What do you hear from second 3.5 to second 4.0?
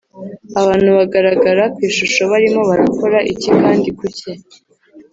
kandi